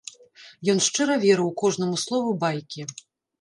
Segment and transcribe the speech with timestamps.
[0.71, 2.81] Ён шчыра верыў кожнаму слову байкі.